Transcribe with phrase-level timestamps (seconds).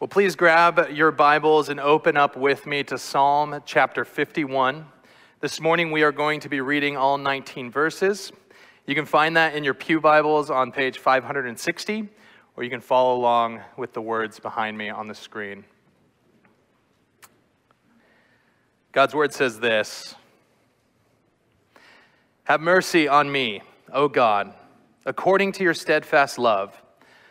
[0.00, 4.86] Well, please grab your Bibles and open up with me to Psalm chapter 51.
[5.40, 8.32] This morning we are going to be reading all 19 verses.
[8.86, 12.08] You can find that in your Pew Bibles on page 560,
[12.56, 15.66] or you can follow along with the words behind me on the screen.
[18.92, 20.14] God's word says this
[22.44, 23.60] Have mercy on me,
[23.92, 24.54] O God,
[25.04, 26.74] according to your steadfast love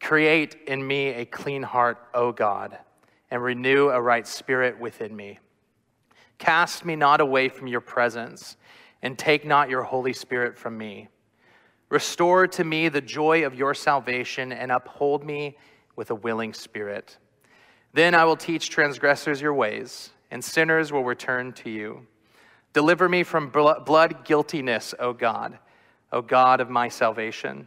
[0.00, 2.78] Create in me a clean heart, O God,
[3.30, 5.38] and renew a right spirit within me.
[6.38, 8.56] Cast me not away from your presence,
[9.02, 11.08] and take not your Holy Spirit from me.
[11.88, 15.56] Restore to me the joy of your salvation, and uphold me
[15.96, 17.18] with a willing spirit.
[17.92, 22.06] Then I will teach transgressors your ways, and sinners will return to you.
[22.72, 25.58] Deliver me from blood guiltiness, O God,
[26.12, 27.66] O God of my salvation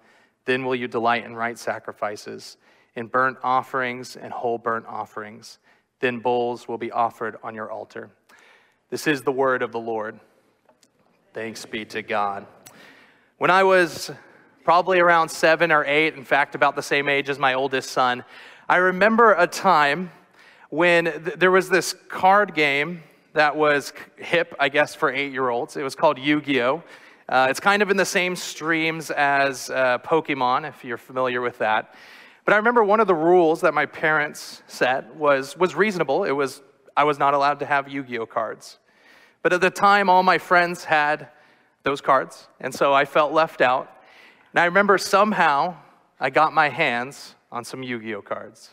[0.45, 2.57] Then will you delight in right sacrifices,
[2.95, 5.59] in burnt offerings and whole burnt offerings.
[5.99, 8.09] Then bulls will be offered on your altar.
[8.89, 10.19] This is the word of the Lord.
[11.33, 12.45] Thanks be to God.
[13.37, 14.11] When I was
[14.63, 18.23] probably around seven or eight, in fact, about the same age as my oldest son,
[18.67, 20.11] I remember a time
[20.69, 23.03] when th- there was this card game
[23.33, 25.77] that was hip, I guess, for eight year olds.
[25.77, 26.83] It was called Yu Gi Oh!
[27.31, 31.57] Uh, it's kind of in the same streams as uh, Pokemon, if you're familiar with
[31.59, 31.95] that.
[32.43, 36.25] But I remember one of the rules that my parents set was, was reasonable.
[36.25, 36.61] It was
[36.97, 38.79] I was not allowed to have Yu Gi Oh cards.
[39.43, 41.29] But at the time, all my friends had
[41.83, 43.89] those cards, and so I felt left out.
[44.51, 45.77] And I remember somehow
[46.19, 48.71] I got my hands on some Yu Gi Oh cards.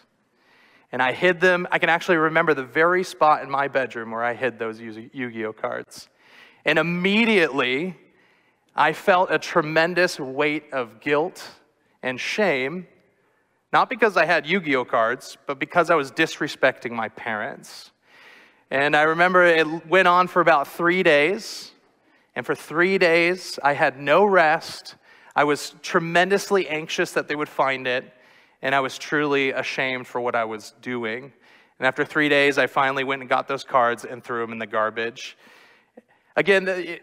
[0.90, 1.68] And I hid them.
[1.70, 5.30] I can actually remember the very spot in my bedroom where I hid those Yu
[5.30, 6.08] Gi Oh cards.
[6.64, 7.96] And immediately,
[8.78, 11.44] I felt a tremendous weight of guilt
[12.00, 12.86] and shame,
[13.72, 17.90] not because I had Yu Gi Oh cards, but because I was disrespecting my parents.
[18.70, 21.72] And I remember it went on for about three days.
[22.36, 24.94] And for three days, I had no rest.
[25.34, 28.04] I was tremendously anxious that they would find it.
[28.62, 31.32] And I was truly ashamed for what I was doing.
[31.80, 34.60] And after three days, I finally went and got those cards and threw them in
[34.60, 35.36] the garbage.
[36.36, 37.00] Again,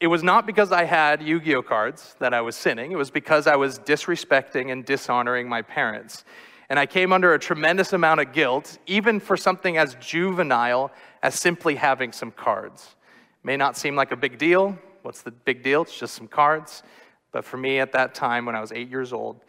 [0.00, 2.96] it was not because I had Yu Gi Oh cards that I was sinning, it
[2.96, 6.24] was because I was disrespecting and dishonoring my parents.
[6.70, 10.90] And I came under a tremendous amount of guilt, even for something as juvenile
[11.22, 12.94] as simply having some cards.
[13.42, 14.78] May not seem like a big deal.
[15.02, 15.82] What's the big deal?
[15.82, 16.82] It's just some cards.
[17.32, 19.40] But for me at that time, when I was eight years old,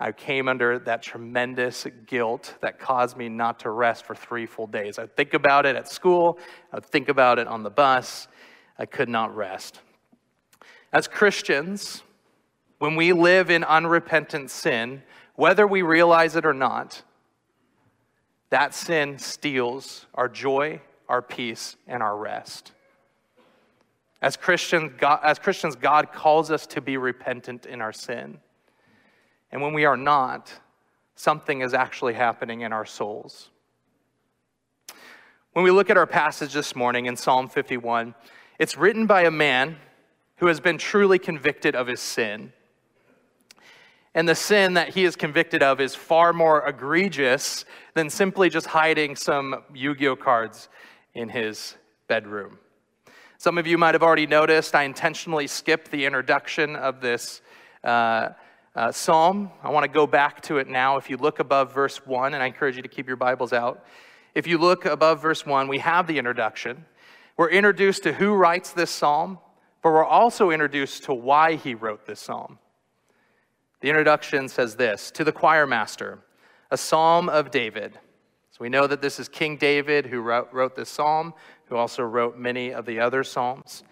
[0.00, 4.66] I came under that tremendous guilt that caused me not to rest for three full
[4.66, 4.98] days.
[4.98, 6.38] I'd think about it at school,
[6.72, 8.28] I'd think about it on the bus,
[8.78, 9.80] I could not rest.
[10.92, 12.02] As Christians,
[12.78, 15.02] when we live in unrepentant sin,
[15.34, 17.02] whether we realize it or not,
[18.50, 22.72] that sin steals our joy, our peace, and our rest.
[24.20, 28.38] As Christians, God, as Christians, God calls us to be repentant in our sin.
[29.52, 30.52] And when we are not,
[31.14, 33.50] something is actually happening in our souls.
[35.52, 38.14] When we look at our passage this morning in Psalm 51,
[38.58, 39.76] it's written by a man
[40.36, 42.52] who has been truly convicted of his sin.
[44.14, 47.64] And the sin that he is convicted of is far more egregious
[47.94, 50.68] than simply just hiding some Yu Gi Oh cards
[51.14, 51.76] in his
[52.08, 52.58] bedroom.
[53.36, 57.40] Some of you might have already noticed I intentionally skipped the introduction of this
[57.84, 58.30] uh,
[58.74, 59.52] uh, psalm.
[59.62, 60.96] I want to go back to it now.
[60.96, 63.84] If you look above verse 1, and I encourage you to keep your Bibles out.
[64.34, 66.84] If you look above verse 1, we have the introduction.
[67.38, 69.38] We're introduced to who writes this psalm,
[69.80, 72.58] but we're also introduced to why he wrote this psalm.
[73.80, 76.18] The introduction says this To the choir master,
[76.72, 77.96] a psalm of David.
[78.50, 81.32] So we know that this is King David who wrote, wrote this psalm,
[81.66, 83.84] who also wrote many of the other psalms.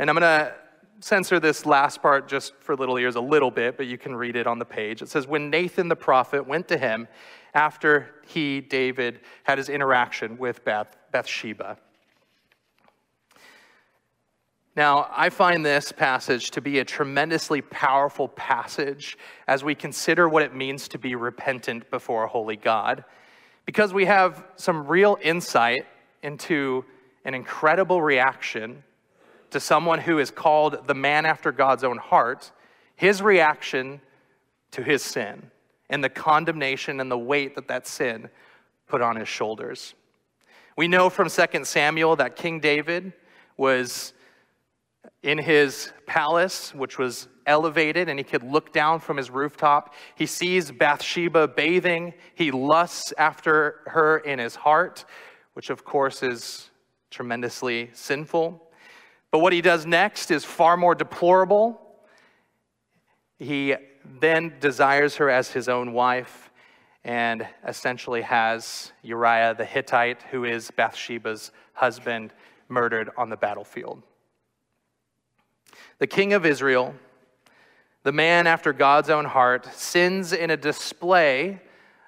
[0.00, 0.52] And I'm going to
[0.98, 4.34] censor this last part just for little ears a little bit, but you can read
[4.34, 5.02] it on the page.
[5.02, 7.06] It says, When Nathan the prophet went to him
[7.54, 11.78] after he, David, had his interaction with Bath, Bathsheba.
[14.78, 20.44] Now, I find this passage to be a tremendously powerful passage as we consider what
[20.44, 23.02] it means to be repentant before a holy God,
[23.66, 25.84] because we have some real insight
[26.22, 26.84] into
[27.24, 28.84] an incredible reaction
[29.50, 32.52] to someone who is called the man after God's own heart,
[32.94, 34.00] his reaction
[34.70, 35.50] to his sin
[35.90, 38.30] and the condemnation and the weight that that sin
[38.86, 39.94] put on his shoulders.
[40.76, 43.12] We know from 2 Samuel that King David
[43.56, 44.12] was
[45.22, 49.94] in his palace, which was elevated, and he could look down from his rooftop.
[50.14, 52.14] He sees Bathsheba bathing.
[52.34, 55.04] He lusts after her in his heart,
[55.54, 56.70] which of course is
[57.10, 58.62] tremendously sinful.
[59.30, 61.80] But what he does next is far more deplorable.
[63.38, 63.74] He
[64.20, 66.50] then desires her as his own wife
[67.04, 72.32] and essentially has Uriah the Hittite, who is Bathsheba's husband,
[72.68, 74.02] murdered on the battlefield
[75.98, 76.94] the king of Israel,
[78.02, 81.60] the man after God's own heart, sins in a display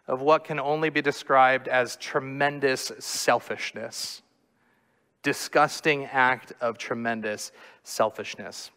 [0.07, 4.23] of what can only be described as tremendous selfishness.
[5.23, 7.53] Disgusting act of tremendous
[7.83, 8.71] selfishness.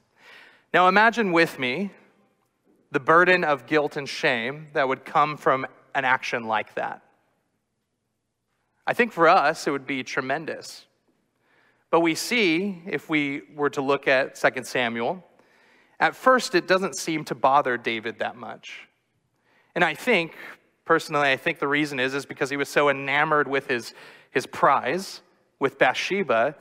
[0.73, 1.91] Now imagine with me
[2.91, 7.01] the burden of guilt and shame that would come from an action like that.
[8.85, 10.85] I think for us, it would be tremendous.
[11.93, 15.23] But we see, if we were to look at 2 Samuel,
[15.99, 18.87] at first it doesn't seem to bother David that much.
[19.75, 20.33] And I think,
[20.85, 23.93] personally, I think the reason is, is because he was so enamored with his,
[24.31, 25.21] his prize,
[25.59, 26.55] with Bathsheba,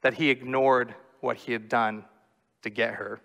[0.00, 2.06] that he ignored what he had done
[2.62, 3.20] to get her.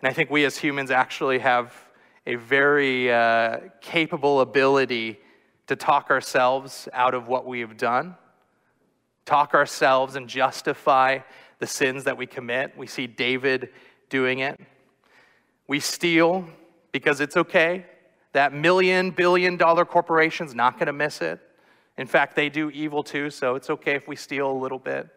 [0.00, 1.72] And I think we as humans actually have
[2.26, 5.20] a very uh, capable ability
[5.68, 8.16] to talk ourselves out of what we have done
[9.26, 11.18] talk ourselves and justify
[11.58, 12.76] the sins that we commit.
[12.76, 13.70] We see David
[14.08, 14.58] doing it.
[15.68, 16.46] We steal
[16.92, 17.84] because it's okay.
[18.32, 21.40] That million, billion dollar corporation's not going to miss it.
[21.98, 25.08] In fact, they do evil too, so it's okay if we steal a little bit.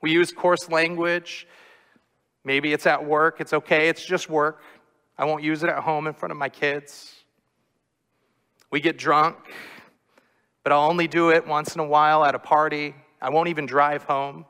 [0.00, 1.46] We use coarse language.
[2.44, 3.40] Maybe it's at work.
[3.40, 3.88] It's okay.
[3.88, 4.60] It's just work.
[5.16, 7.14] I won't use it at home in front of my kids.
[8.70, 9.36] We get drunk,
[10.64, 12.94] but I'll only do it once in a while at a party.
[13.24, 14.44] I won't even drive home.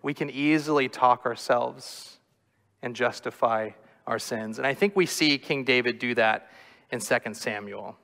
[0.00, 2.16] We can easily talk ourselves
[2.80, 3.72] and justify
[4.06, 4.56] our sins.
[4.56, 6.50] And I think we see King David do that
[6.90, 7.98] in 2 Samuel.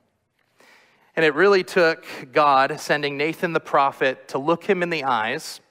[1.17, 5.63] And it really took God sending Nathan the prophet to look him in the eyes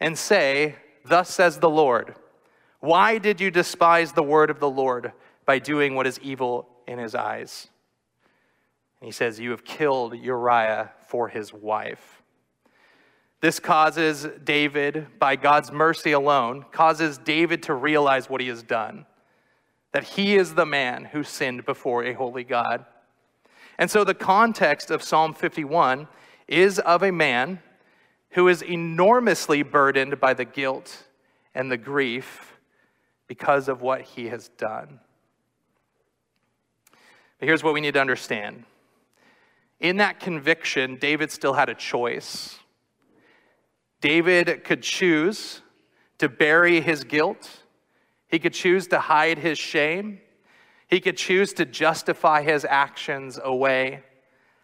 [0.00, 2.16] and say, Thus says the Lord,
[2.80, 5.12] why did you despise the word of the Lord
[5.46, 7.68] by doing what is evil in his eyes?
[9.00, 12.19] And he says, You have killed Uriah for his wife.
[13.40, 19.06] This causes David, by God's mercy alone, causes David to realize what he has done
[19.92, 22.84] that he is the man who sinned before a holy God.
[23.78, 26.06] And so the context of Psalm 51
[26.46, 27.60] is of a man
[28.30, 31.06] who is enormously burdened by the guilt
[31.54, 32.56] and the grief
[33.26, 35.00] because of what he has done.
[37.38, 38.64] But here's what we need to understand.
[39.80, 42.58] In that conviction, David still had a choice.
[44.00, 45.60] David could choose
[46.18, 47.62] to bury his guilt,
[48.28, 50.20] he could choose to hide his shame,
[50.86, 54.02] he could choose to justify his actions away,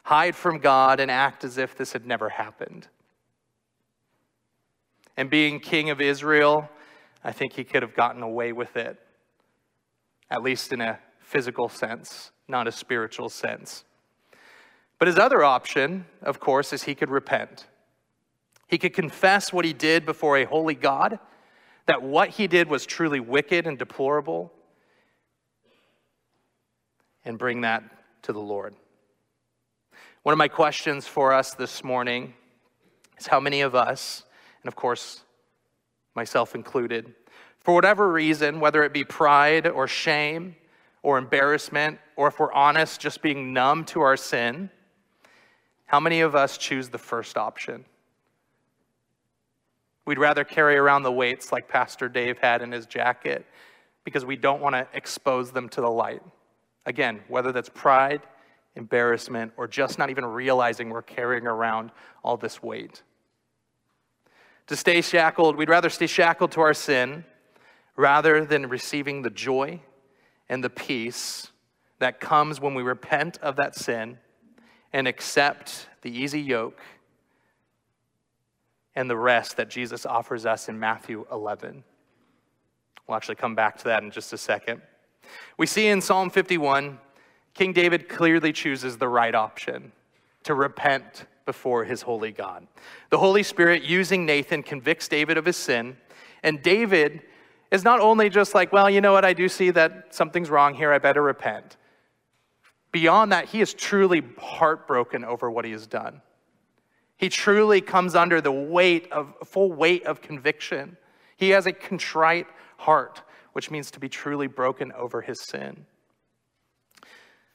[0.04, 2.88] hide from God, and act as if this had never happened.
[5.16, 6.68] And being king of Israel,
[7.24, 8.98] I think he could have gotten away with it,
[10.30, 13.84] at least in a physical sense, not a spiritual sense.
[14.98, 17.66] But his other option, of course, is he could repent.
[18.66, 21.18] He could confess what he did before a holy God,
[21.86, 24.52] that what he did was truly wicked and deplorable,
[27.24, 27.84] and bring that
[28.22, 28.74] to the Lord.
[30.22, 32.34] One of my questions for us this morning
[33.18, 34.24] is how many of us,
[34.62, 35.22] and of course,
[36.14, 37.14] myself included,
[37.60, 40.56] for whatever reason, whether it be pride or shame
[41.02, 44.70] or embarrassment, or if we're honest, just being numb to our sin,
[45.86, 47.84] how many of us choose the first option?
[50.06, 53.44] We'd rather carry around the weights like Pastor Dave had in his jacket
[54.04, 56.22] because we don't want to expose them to the light.
[56.86, 58.22] Again, whether that's pride,
[58.76, 61.90] embarrassment, or just not even realizing we're carrying around
[62.22, 63.02] all this weight.
[64.68, 67.24] To stay shackled, we'd rather stay shackled to our sin
[67.96, 69.80] rather than receiving the joy
[70.48, 71.48] and the peace
[71.98, 74.18] that comes when we repent of that sin
[74.92, 76.80] and accept the easy yoke
[78.96, 81.84] and the rest that Jesus offers us in Matthew 11.
[83.06, 84.80] We'll actually come back to that in just a second.
[85.58, 86.98] We see in Psalm 51,
[87.54, 89.92] King David clearly chooses the right option
[90.44, 92.66] to repent before his holy God.
[93.10, 95.96] The Holy Spirit, using Nathan, convicts David of his sin,
[96.42, 97.22] and David
[97.70, 100.74] is not only just like, well, you know what, I do see that something's wrong
[100.74, 101.76] here, I better repent.
[102.92, 106.22] Beyond that, he is truly heartbroken over what he has done.
[107.16, 110.96] He truly comes under the weight of full weight of conviction.
[111.36, 112.46] He has a contrite
[112.76, 115.86] heart, which means to be truly broken over his sin.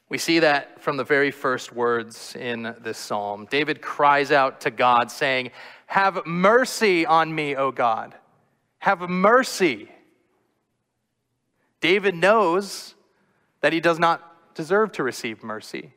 [0.09, 3.47] We see that from the very first words in this psalm.
[3.49, 5.51] David cries out to God, saying,
[5.85, 8.15] Have mercy on me, O God.
[8.79, 9.89] Have mercy.
[11.79, 12.95] David knows
[13.61, 15.93] that he does not deserve to receive mercy.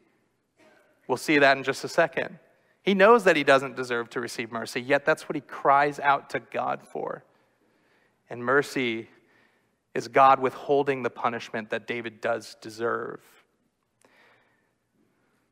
[1.09, 2.39] We'll see that in just a second.
[2.85, 6.29] He knows that he doesn't deserve to receive mercy, yet that's what he cries out
[6.31, 7.25] to God for.
[8.29, 9.09] And mercy
[9.95, 13.21] is God withholding the punishment that David does deserve.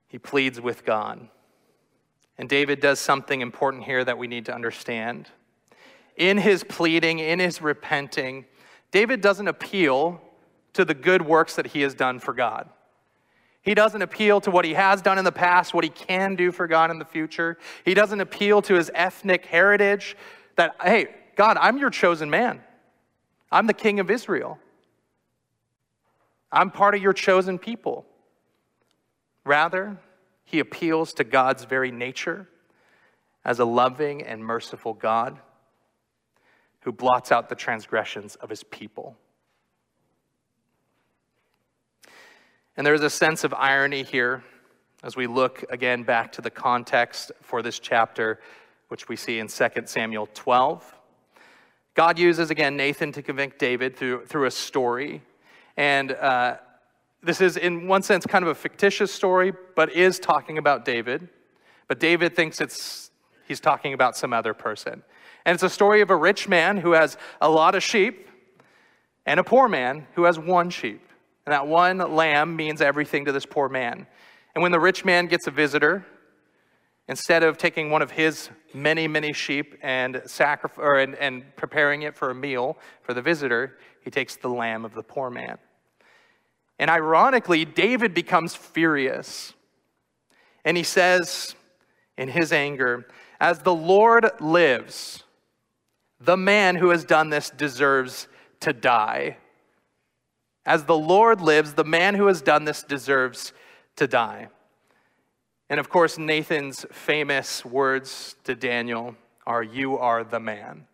[0.09, 1.27] He pleads with God.
[2.37, 5.31] And David does something important here that we need to understand.
[6.17, 8.45] In his pleading, in his repenting,
[8.91, 10.21] David doesn't appeal
[10.75, 12.69] to the good works that he has done for God.
[13.62, 16.50] He doesn't appeal to what he has done in the past, what he can do
[16.50, 17.57] for God in the future.
[17.85, 20.16] He doesn't appeal to his ethnic heritage
[20.57, 22.61] that, hey, God, I'm your chosen man.
[23.50, 24.59] I'm the king of Israel.
[26.50, 28.04] I'm part of your chosen people.
[29.45, 29.99] Rather,
[30.45, 32.49] he appeals to God's very nature
[33.45, 35.38] as a loving and merciful God
[36.81, 39.16] who blots out the transgressions of his people.
[42.76, 44.43] And there's a sense of irony here
[45.02, 48.41] as we look again back to the context for this chapter,
[48.88, 50.95] which we see in 2 Samuel 12.
[51.95, 55.21] God uses again Nathan to convict David through, through a story.
[55.76, 56.57] And uh,
[57.23, 61.29] this is, in one sense, kind of a fictitious story, but is talking about David.
[61.88, 63.11] But David thinks it's,
[63.47, 65.02] he's talking about some other person.
[65.45, 68.31] And it's a story of a rich man who has a lot of sheep
[69.26, 71.07] and a poor man who has one sheep.
[71.47, 74.07] And that one lamb means everything to this poor man.
[74.55, 76.07] And when the rich man gets a visitor,
[77.09, 82.03] instead of taking one of his many, many sheep and, sacrif- or, and, and preparing
[82.03, 85.59] it for a meal for the visitor, he takes the lamb of the poor man.
[86.79, 89.55] And ironically, David becomes furious.
[90.65, 91.55] And he says
[92.17, 93.07] in his anger,
[93.41, 95.25] As the Lord lives,
[96.21, 98.29] the man who has done this deserves
[98.61, 99.39] to die.
[100.64, 103.52] As the Lord lives, the man who has done this deserves
[103.97, 104.49] to die.
[105.69, 109.16] And of course, Nathan's famous words to Daniel
[109.47, 110.87] are, You are the man.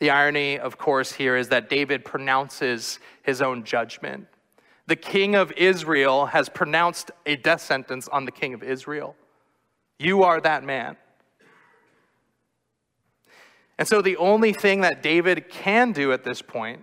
[0.00, 4.26] The irony, of course, here is that David pronounces his own judgment.
[4.86, 9.14] The king of Israel has pronounced a death sentence on the king of Israel.
[9.98, 10.96] You are that man.
[13.78, 16.80] And so the only thing that David can do at this point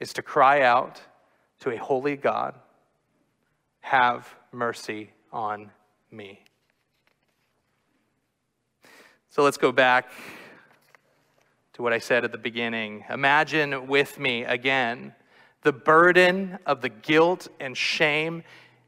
[0.00, 1.00] is to cry out
[1.60, 2.54] to a holy God,
[3.80, 5.70] Have mercy on
[6.10, 6.40] me.
[9.30, 10.10] So let's go back
[11.72, 13.04] to what I said at the beginning.
[13.10, 15.14] Imagine with me again
[15.62, 18.44] the burden of the guilt and shame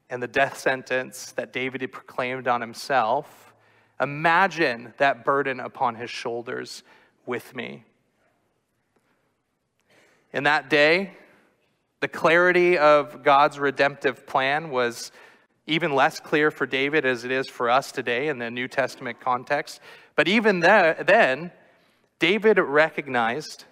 [0.09, 3.55] and the death sentence that David had proclaimed on himself.
[4.01, 6.83] Imagine that burden upon his shoulders
[7.25, 7.86] with me.
[10.37, 11.13] In that day,
[12.01, 15.11] the clarity of God's redemptive plan was
[15.67, 19.19] even less clear for David as it is for us today in the New Testament
[19.19, 19.81] context.
[20.15, 21.53] But even then,
[22.19, 23.65] David recognized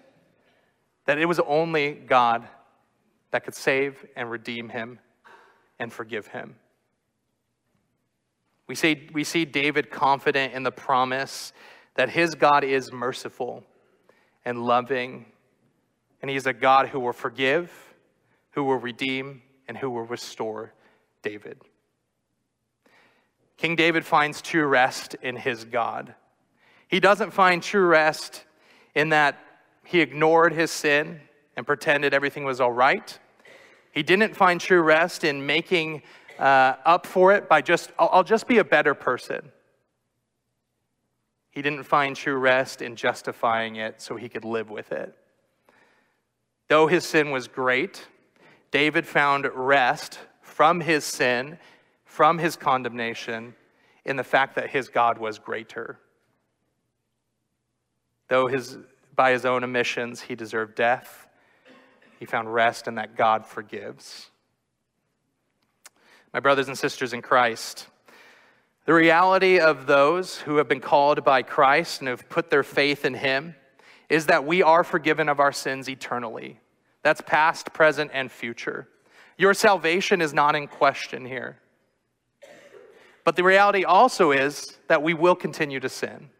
[1.04, 2.48] that it was only God
[3.30, 5.00] that could save and redeem him
[5.78, 6.56] and forgive him.
[8.68, 11.52] We see, we see David confident in the promise
[11.96, 13.64] that his God is merciful
[14.46, 15.26] and loving,
[16.24, 17.70] and he's a God who will forgive,
[18.52, 20.72] who will redeem, and who will restore
[21.20, 21.60] David.
[23.58, 26.14] King David finds true rest in his God.
[26.88, 28.46] He doesn't find true rest
[28.94, 29.38] in that
[29.84, 31.20] he ignored his sin
[31.58, 33.18] and pretended everything was all right.
[33.92, 36.00] He didn't find true rest in making
[36.38, 39.52] uh, up for it by just, I'll, I'll just be a better person.
[41.50, 45.14] He didn't find true rest in justifying it so he could live with it.
[46.68, 48.06] Though his sin was great,
[48.70, 51.58] David found rest from his sin,
[52.04, 53.54] from his condemnation,
[54.04, 55.98] in the fact that his God was greater.
[58.28, 58.78] Though his,
[59.14, 61.28] by his own omissions he deserved death,
[62.18, 64.30] he found rest in that God forgives.
[66.32, 67.88] My brothers and sisters in Christ,
[68.86, 73.04] the reality of those who have been called by Christ and have put their faith
[73.04, 73.54] in Him
[74.08, 76.60] is that we are forgiven of our sins eternally.
[77.02, 78.88] That's past, present, and future.
[79.36, 81.58] Your salvation is not in question here.
[83.24, 86.30] But the reality also is that we will continue to sin.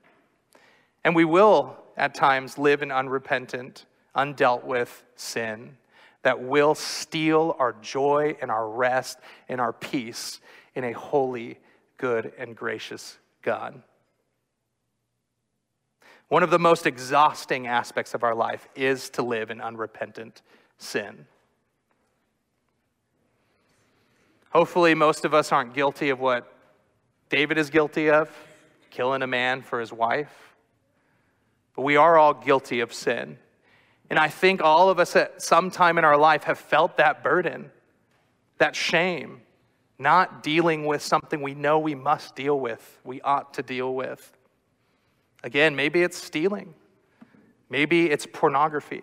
[1.02, 5.76] And we will, at times, live in unrepentant, undealt with sin
[6.23, 9.18] that will steal our joy and our rest
[9.49, 10.40] and our peace
[10.75, 11.59] in a holy,
[11.99, 13.83] good, and gracious God.
[16.28, 20.43] One of the most exhausting aspects of our life is to live in unrepentant
[20.78, 21.26] sin.
[24.50, 26.50] Hopefully, most of us aren't guilty of what
[27.28, 28.31] David is guilty of
[28.90, 30.54] killing a man for his wife.
[31.75, 33.38] But we are all guilty of sin.
[34.09, 37.25] And I think all of us at some time in our life have felt that
[37.25, 37.73] burden,
[38.59, 39.40] that shame,
[39.99, 44.34] not dealing with something we know we must deal with, we ought to deal with.
[45.44, 46.74] Again, maybe it's stealing,
[47.68, 49.02] maybe it's pornography,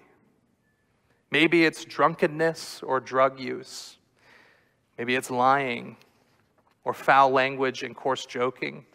[1.30, 3.98] maybe it's drunkenness or drug use,
[4.98, 5.98] maybe it's lying
[6.84, 8.86] or foul language and coarse joking.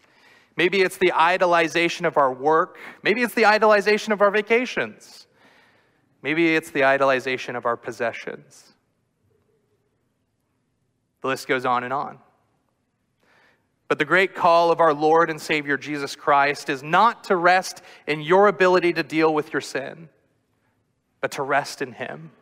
[0.56, 2.78] Maybe it's the idolization of our work.
[3.02, 5.26] Maybe it's the idolization of our vacations.
[6.22, 8.72] Maybe it's the idolization of our possessions.
[11.20, 12.18] The list goes on and on.
[13.88, 17.82] But the great call of our Lord and Savior Jesus Christ is not to rest
[18.06, 20.08] in your ability to deal with your sin,
[21.20, 22.32] but to rest in Him.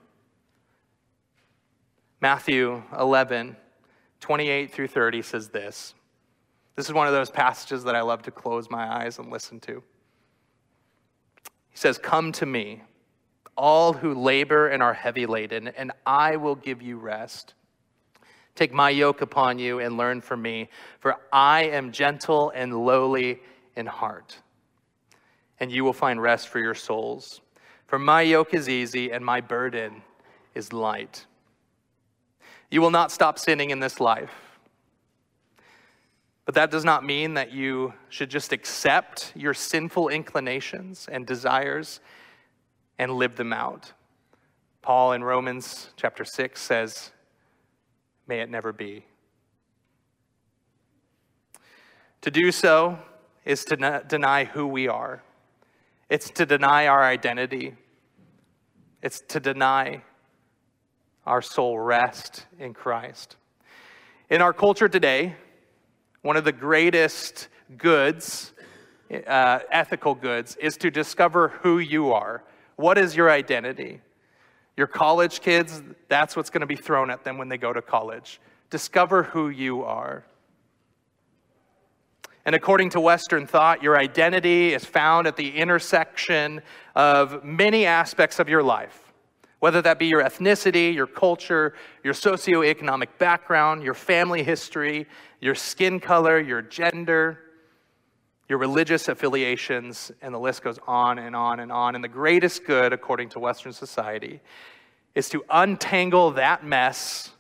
[2.21, 3.57] Matthew 11,
[4.21, 5.95] 28 through 30 says this.
[6.77, 9.61] This is one of those passages that I love to close my eyes and listen
[9.61, 9.83] to.
[11.69, 12.83] He says, Come to me
[13.57, 17.55] all who labor and are heavy laden, and I will give you rest.
[18.55, 20.69] Take my yoke upon you and learn from me,
[21.01, 23.41] for I am gentle and lowly
[23.77, 24.39] in heart,
[25.59, 27.41] and you will find rest for your souls.
[27.87, 30.03] For my yoke is easy and my burden
[30.55, 31.27] is light.
[32.71, 34.33] You will not stop sinning in this life.
[36.45, 42.01] But that does not mean that you should just accept your sinful inclinations and desires
[42.99, 43.93] and live them out.
[44.83, 47.11] Paul in Romans chapter 6 says,
[48.27, 49.05] May it never be.
[52.23, 52.99] To do so
[53.45, 55.23] is to deny who we are,
[56.09, 57.75] it's to deny our identity,
[59.03, 60.03] it's to deny
[61.27, 63.37] our soul rest in Christ.
[64.31, 65.37] In our culture today,
[66.23, 68.53] one of the greatest goods,
[69.27, 72.43] uh, ethical goods, is to discover who you are
[72.77, 74.01] what is your identity?
[74.77, 77.81] Your college kids, that's what's going to be thrown at them when they go to
[77.83, 78.41] college.
[78.71, 80.25] Discover who you are.
[82.45, 86.61] And according to Western thought, your identity is found at the intersection
[86.95, 89.13] of many aspects of your life,
[89.61, 95.07] whether that be your ethnicity, your culture, your socioeconomic background, your family history,
[95.41, 97.44] your skin color, your gender,
[98.49, 101.95] your religious affiliations, and the list goes on and on and on.
[101.95, 104.41] And the greatest good, according to Western society,
[105.15, 107.31] is to untangle that mess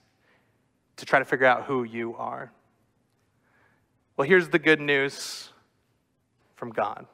[0.97, 2.53] to try to figure out who you are.
[4.17, 5.51] Well, here's the good news
[6.55, 7.07] from God,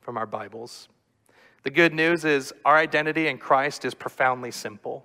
[0.00, 0.88] from our Bibles.
[1.64, 5.04] The good news is our identity in Christ is profoundly simple.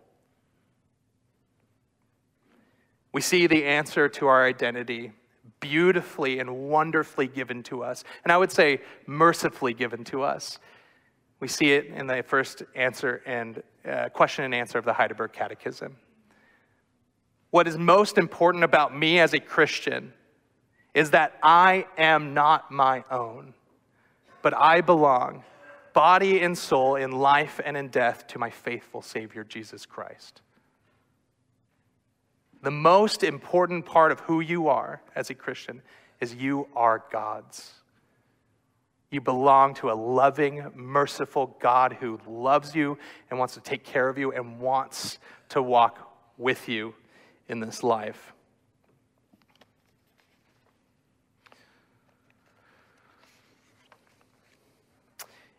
[3.11, 5.13] We see the answer to our identity
[5.59, 8.03] beautifully and wonderfully given to us.
[8.23, 10.59] And I would say mercifully given to us.
[11.39, 15.33] We see it in the first answer and uh, question and answer of the Heidelberg
[15.33, 15.95] Catechism.
[17.51, 20.13] What is most important about me as a Christian
[20.93, 23.53] is that I am not my own,
[24.41, 25.43] but I belong,
[25.93, 30.41] body and soul, in life and in death, to my faithful Savior, Jesus Christ.
[32.61, 35.81] The most important part of who you are as a Christian
[36.19, 37.73] is you are God's.
[39.11, 42.97] You belong to a loving, merciful God who loves you
[43.29, 45.17] and wants to take care of you and wants
[45.49, 46.93] to walk with you
[47.47, 48.33] in this life.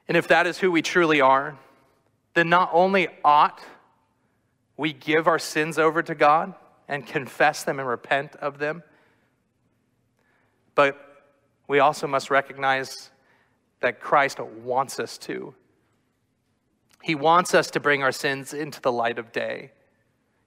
[0.06, 1.56] And if that is who we truly are,
[2.34, 3.60] then not only ought
[4.76, 6.54] we give our sins over to God
[6.90, 8.82] and confess them and repent of them,
[10.74, 10.98] but
[11.68, 13.10] we also must recognize
[13.78, 15.54] that Christ wants us to.
[17.00, 19.70] He wants us to bring our sins into the light of day.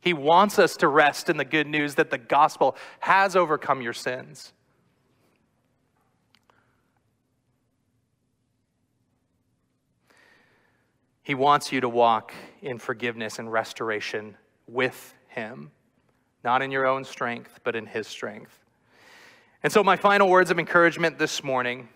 [0.01, 3.93] He wants us to rest in the good news that the gospel has overcome your
[3.93, 4.51] sins.
[11.23, 14.36] He wants you to walk in forgiveness and restoration
[14.67, 15.71] with Him,
[16.43, 18.58] not in your own strength, but in His strength.
[19.63, 21.88] And so, my final words of encouragement this morning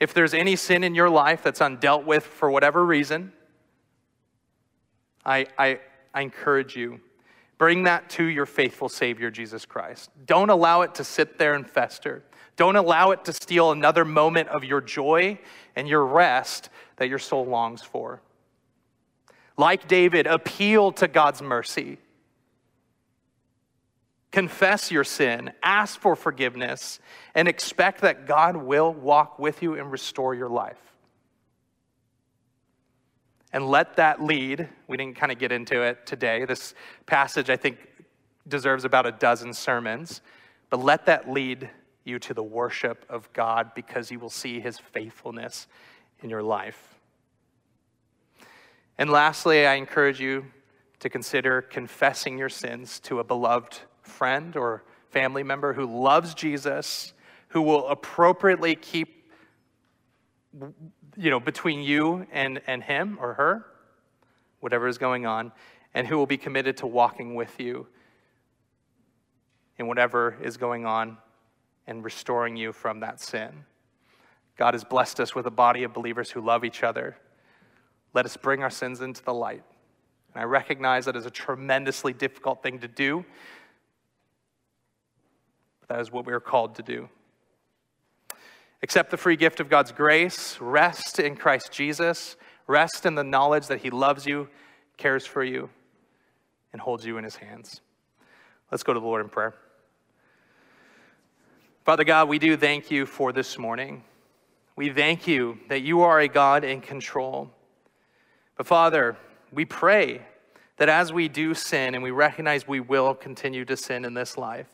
[0.00, 3.32] if there's any sin in your life that's undealt with for whatever reason,
[5.24, 5.80] I, I,
[6.14, 7.00] I encourage you.
[7.58, 10.10] Bring that to your faithful Savior, Jesus Christ.
[10.26, 12.22] Don't allow it to sit there and fester.
[12.56, 15.38] Don't allow it to steal another moment of your joy
[15.74, 18.22] and your rest that your soul longs for.
[19.56, 21.98] Like David, appeal to God's mercy.
[24.30, 27.00] Confess your sin, ask for forgiveness,
[27.34, 30.76] and expect that God will walk with you and restore your life.
[33.52, 34.68] And let that lead.
[34.86, 36.44] We didn't kind of get into it today.
[36.44, 36.74] This
[37.06, 37.78] passage, I think,
[38.46, 40.20] deserves about a dozen sermons,
[40.68, 41.70] but let that lead
[42.04, 45.66] you to the worship of God because you will see his faithfulness
[46.22, 46.96] in your life.
[48.98, 50.46] And lastly, I encourage you
[50.98, 57.12] to consider confessing your sins to a beloved friend or family member who loves Jesus,
[57.48, 59.30] who will appropriately keep,
[61.16, 63.66] you know, between you and, and him or her,
[64.60, 65.52] whatever is going on,
[65.94, 67.86] and who will be committed to walking with you
[69.78, 71.16] in whatever is going on
[71.86, 73.64] and restoring you from that sin.
[74.56, 77.16] God has blessed us with a body of believers who love each other.
[78.12, 79.62] Let us bring our sins into the light.
[80.34, 83.24] And I recognize that is a tremendously difficult thing to do.
[85.88, 87.08] That is what we are called to do.
[88.82, 93.66] Accept the free gift of God's grace, rest in Christ Jesus, rest in the knowledge
[93.66, 94.48] that He loves you,
[94.96, 95.68] cares for you,
[96.72, 97.80] and holds you in His hands.
[98.70, 99.54] Let's go to the Lord in prayer.
[101.84, 104.04] Father God, we do thank you for this morning.
[104.76, 107.50] We thank you that you are a God in control.
[108.56, 109.16] But Father,
[109.50, 110.22] we pray
[110.76, 114.36] that as we do sin and we recognize we will continue to sin in this
[114.36, 114.66] life,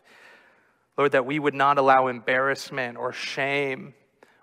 [0.96, 3.94] Lord, that we would not allow embarrassment or shame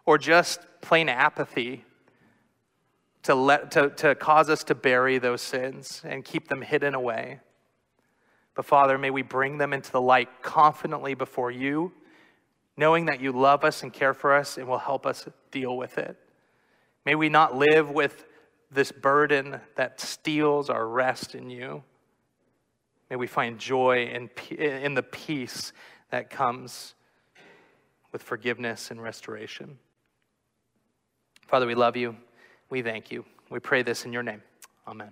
[0.05, 1.85] or just plain apathy
[3.23, 7.39] to, let, to, to cause us to bury those sins and keep them hidden away.
[8.55, 11.93] But Father, may we bring them into the light confidently before you,
[12.75, 15.97] knowing that you love us and care for us and will help us deal with
[15.97, 16.17] it.
[17.05, 18.25] May we not live with
[18.71, 21.83] this burden that steals our rest in you.
[23.09, 25.73] May we find joy in, in the peace
[26.11, 26.93] that comes
[28.11, 29.77] with forgiveness and restoration.
[31.47, 32.15] Father, we love you.
[32.69, 33.25] We thank you.
[33.49, 34.41] We pray this in your name.
[34.87, 35.11] Amen.